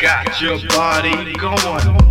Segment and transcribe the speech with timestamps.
[0.00, 2.09] Got your body going.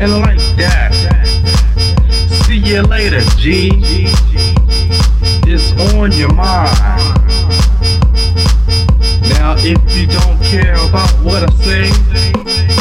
[0.00, 0.94] And like that.
[2.46, 3.70] See you later, G.
[5.44, 6.78] It's on your mind.
[9.30, 11.90] Now, if you don't care about what I say,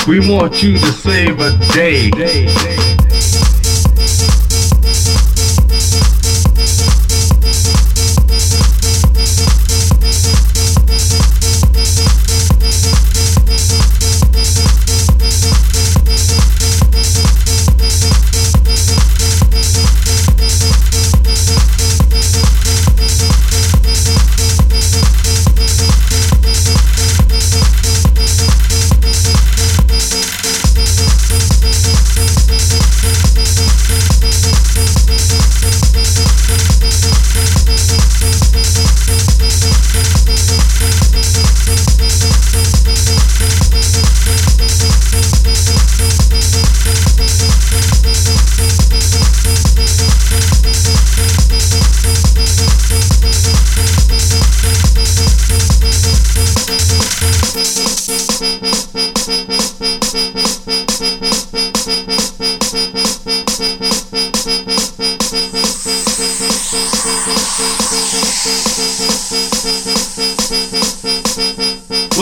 [0.07, 2.96] we want you to save a day.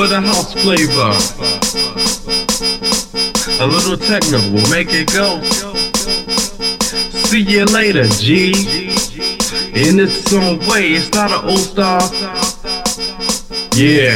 [0.06, 1.14] With a house flavor.
[3.64, 5.42] A little techno will make it go.
[7.26, 8.54] See you later, G.
[9.74, 12.06] In its own way, it's not an old style.
[13.74, 14.14] Yeah.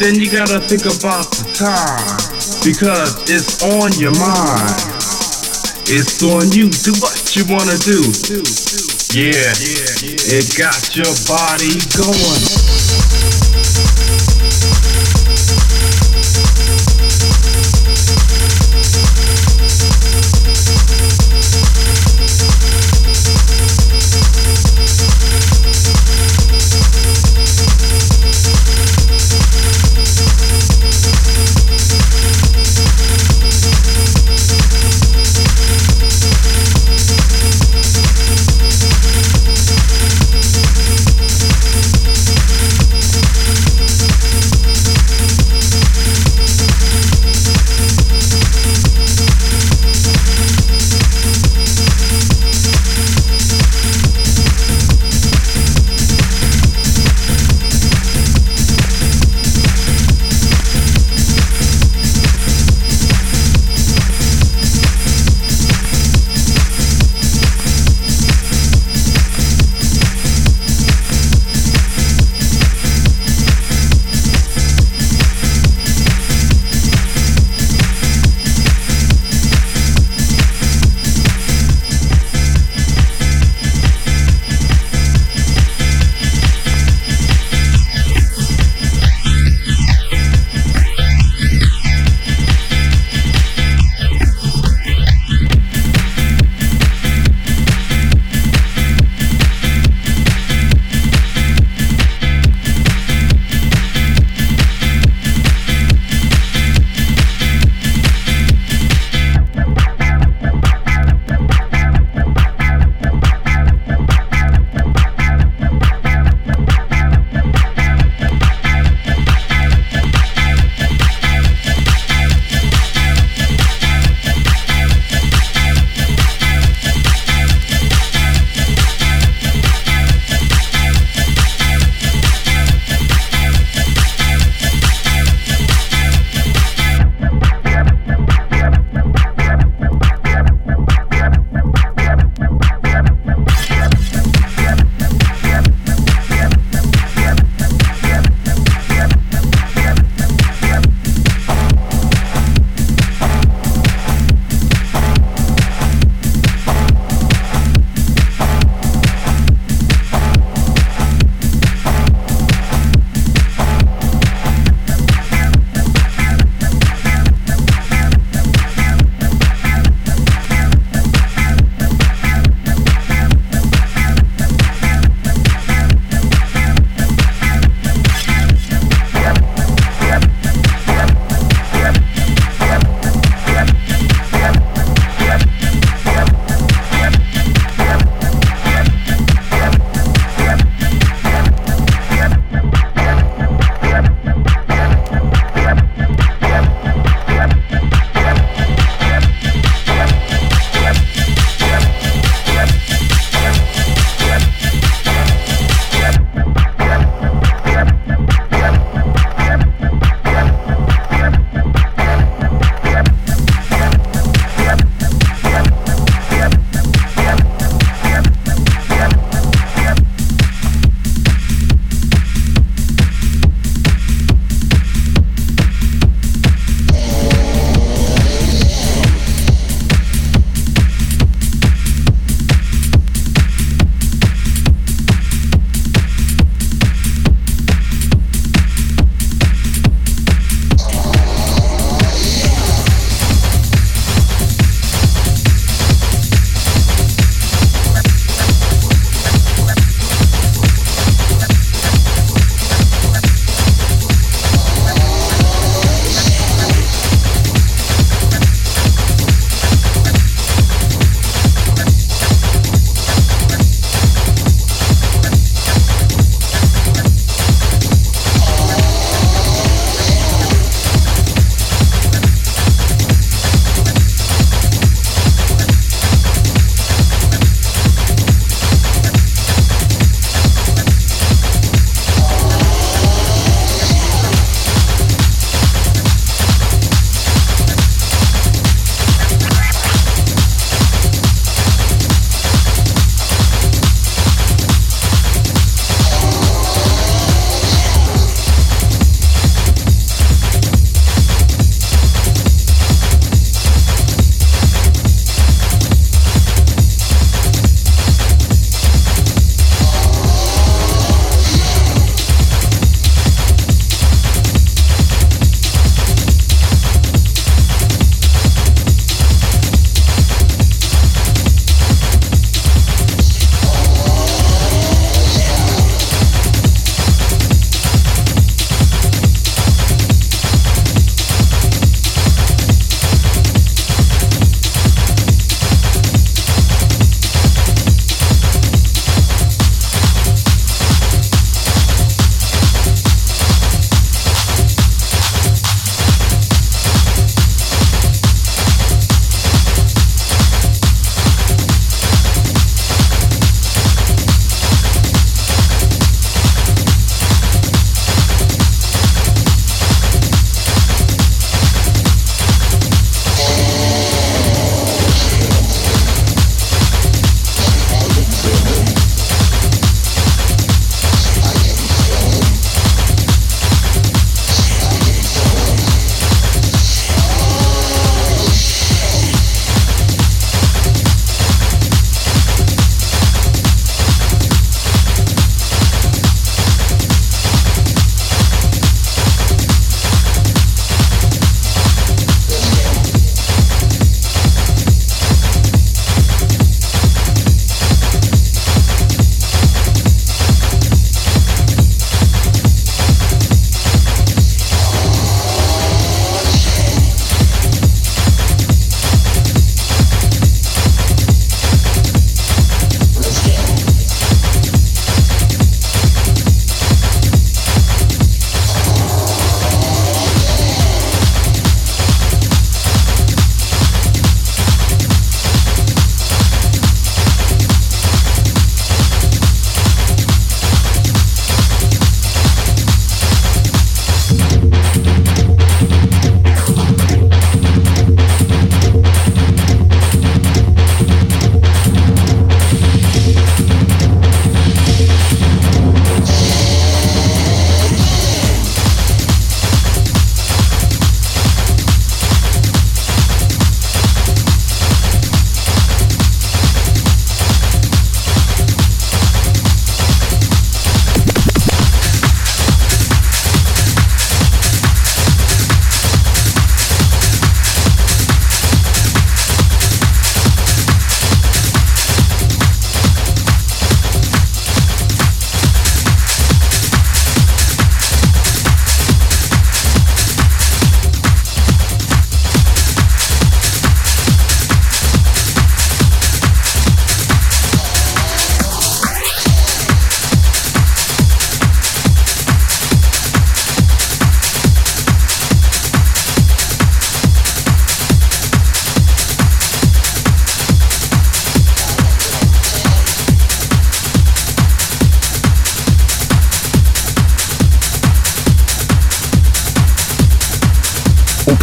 [0.00, 2.18] Then you gotta think about the time.
[2.64, 4.74] Because it's on your mind.
[5.86, 6.68] It's on you.
[6.82, 8.02] Do what you wanna do.
[9.14, 9.54] Yeah.
[10.34, 12.55] It got your body going.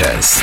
[0.00, 0.39] DJ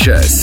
[0.00, 0.39] DJ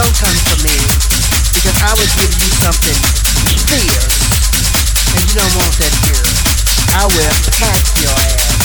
[0.00, 0.72] don't come for me
[1.52, 2.96] because I will give you something
[3.68, 4.16] fierce.
[5.12, 6.24] And you don't want that here.
[6.96, 8.59] I will pack your ass.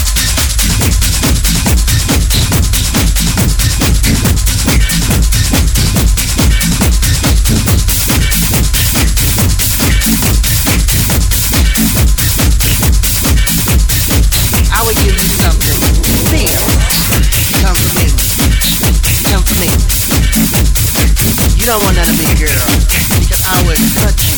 [21.66, 22.70] You don't want none of me, girl,
[23.26, 24.38] because I will touch you.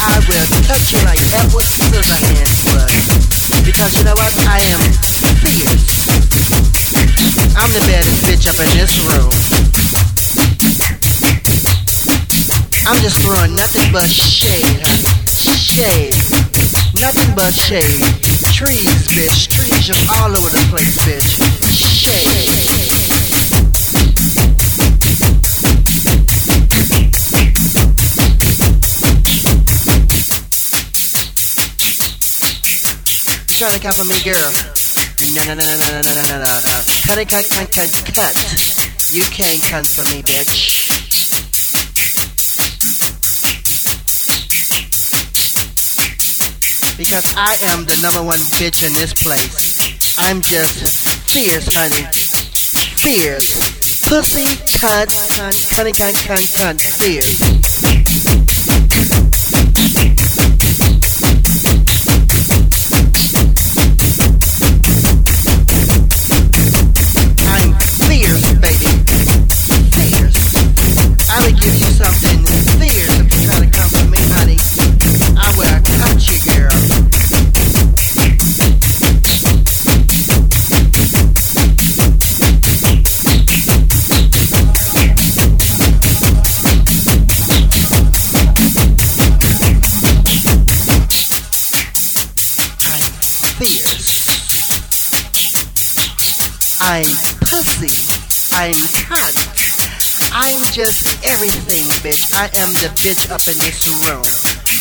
[0.00, 3.04] I will touch you like Edward Scissorhands was.
[3.68, 4.32] Because you know what?
[4.48, 4.80] I am
[5.44, 6.08] fierce.
[7.52, 9.28] I'm the baddest bitch up in this room.
[12.88, 14.80] I'm just throwing nothing but shade.
[15.52, 16.16] Shade.
[16.96, 18.00] Nothing but shade.
[18.56, 19.52] Trees, bitch.
[19.52, 21.44] Trees just all over the place, bitch.
[21.76, 23.27] Shade.
[33.58, 34.52] Trying to come for me, girl.
[35.34, 36.78] No, no, no, no, no, no, no, no, no, no.
[37.02, 38.34] Cut it, cut, cut, cut, cut.
[39.10, 40.78] You can't come for me, bitch.
[46.96, 49.58] Because I am the number one bitch in this place.
[50.18, 52.06] I'm just fierce, honey.
[53.02, 53.58] Fierce.
[54.06, 58.47] Pussy, cunt, cunt, cunty, cunt, cunt, cunt, fierce.
[102.34, 104.24] I am the bitch up in this room.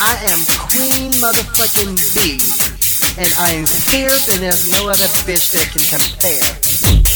[0.01, 2.41] I am Queen motherfucking B.
[3.21, 7.06] And I'm fierce and there's no other bitch that can compare.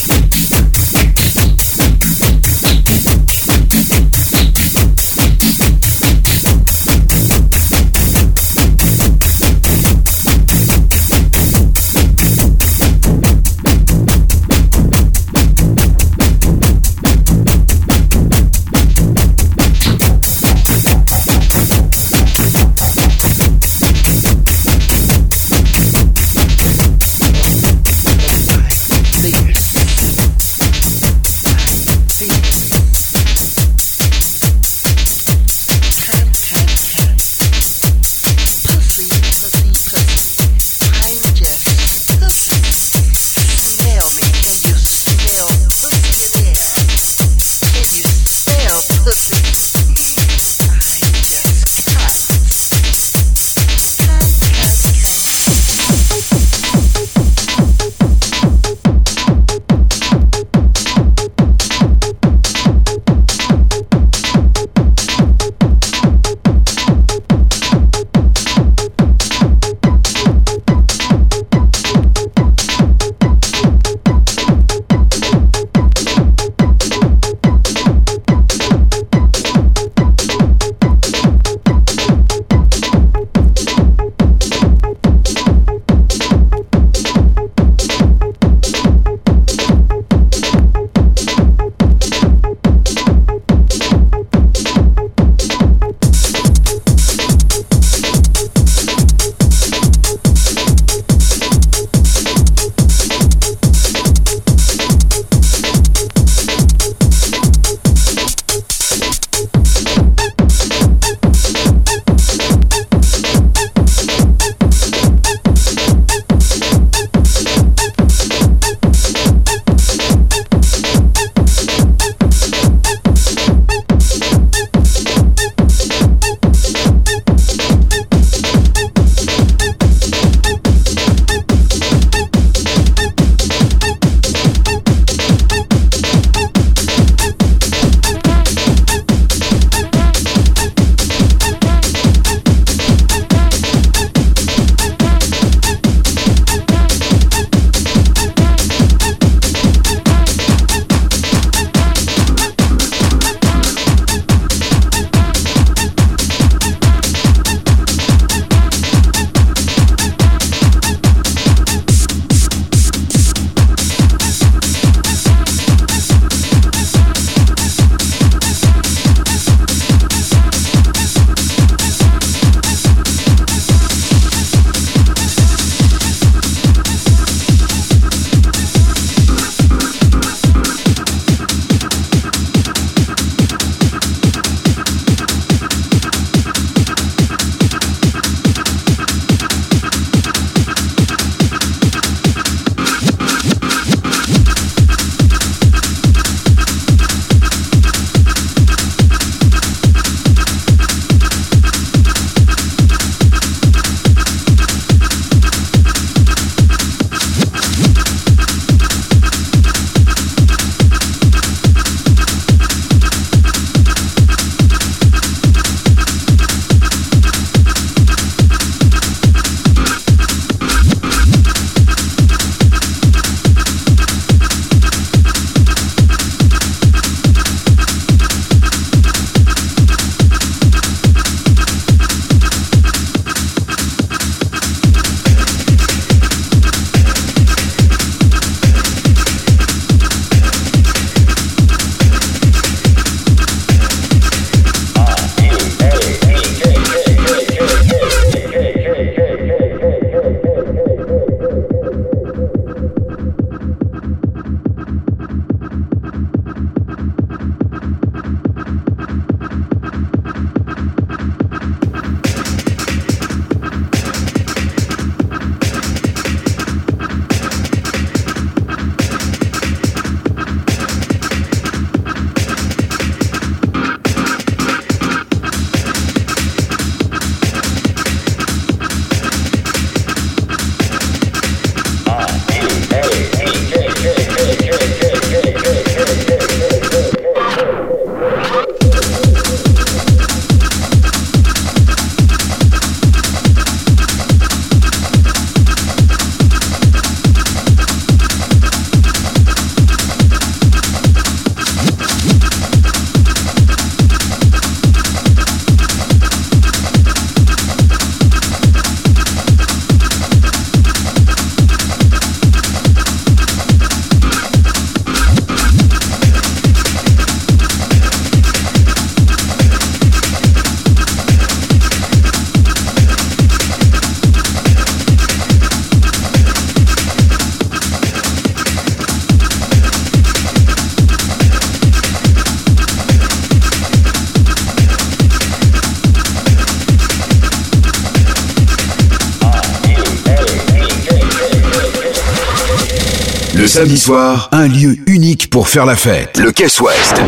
[343.72, 346.38] Samedi soir, un lieu unique pour faire la fête.
[346.38, 347.22] Le Caisse Ouest.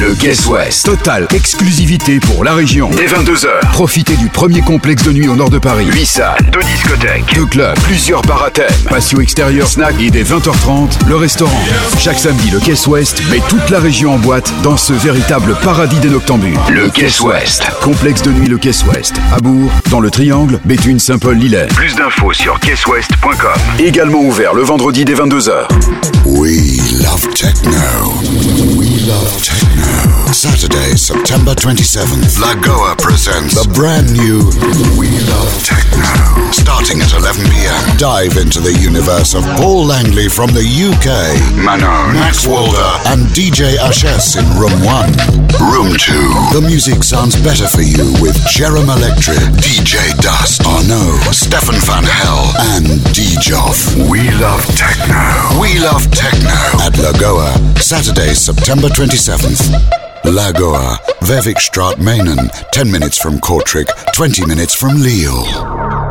[0.00, 0.86] Le Caisse Ouest.
[0.86, 2.88] Total exclusivité pour la région.
[2.88, 3.48] Dès 22h.
[3.72, 5.86] Profitez du premier complexe de nuit au nord de Paris.
[5.92, 10.22] 8 salles, 2 discothèques, 2 clubs, plusieurs bars à thème, patio extérieur, snack et dès
[10.22, 11.62] 20h30, le restaurant.
[11.98, 15.98] Chaque samedi, le Caisse Ouest met toute la région en boîte dans ce véritable paradis
[15.98, 16.58] des noctambules.
[16.70, 17.64] Le Caisse Ouest.
[17.82, 19.16] Complexe de nuit Le Caisse Ouest.
[19.36, 21.66] À Bourg, dans le Triangle, Béthune, Saint-Paul, Lillet.
[21.74, 23.60] Plus d'infos sur caisseouest.com.
[23.78, 25.68] Également ouvert le vendredi dès 22h.
[26.24, 27.72] We love techno.
[28.78, 29.89] We love techno.
[29.90, 30.19] you.
[30.32, 34.46] Saturday, September 27th, Lagoa presents the brand new
[34.94, 36.06] We Love Techno.
[36.54, 42.14] Starting at 11 p.m., dive into the universe of Paul Langley from the UK, Manon,
[42.14, 45.50] Max Walder, and DJ Ashes in Room 1.
[45.60, 46.54] Room 2.
[46.54, 52.54] The music sounds better for you with Jerem Electric, DJ Dust, Arno, Stefan Van Hell,
[52.78, 53.92] and Djoff.
[54.08, 55.20] We love techno.
[55.58, 56.54] We love techno
[56.86, 57.52] at Lagoa,
[57.82, 59.74] Saturday, September 27th.
[60.24, 66.09] Lagoa, Vevik Straat Mainan, 10 minutes from Kortrijk, 20 minutes from Lille.